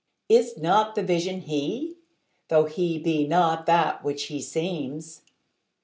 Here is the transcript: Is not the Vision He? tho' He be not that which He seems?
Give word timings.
Is 0.29 0.57
not 0.57 0.95
the 0.95 1.03
Vision 1.03 1.41
He? 1.41 1.97
tho' 2.47 2.65
He 2.65 2.97
be 2.97 3.27
not 3.27 3.67
that 3.67 4.03
which 4.03 4.23
He 4.23 4.41
seems? 4.41 5.21